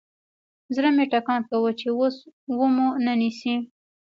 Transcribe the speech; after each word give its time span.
زړه 0.75 0.89
مې 0.95 1.05
ټکان 1.11 1.39
کاوه 1.49 1.71
چې 1.79 1.87
اوس 1.97 2.15
ومو 2.57 2.87
نه 3.05 3.13
نيسي. 3.19 3.55